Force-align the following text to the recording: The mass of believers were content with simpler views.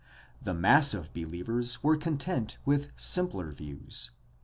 The 0.41 0.55
mass 0.55 0.95
of 0.95 1.13
believers 1.13 1.83
were 1.83 1.95
content 1.95 2.57
with 2.65 2.87
simpler 2.95 3.51
views. 3.51 4.09